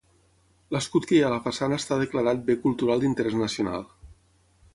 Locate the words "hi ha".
1.17-1.27